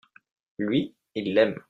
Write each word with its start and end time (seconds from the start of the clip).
lui, 0.57 0.95
il 1.15 1.37
aime. 1.37 1.55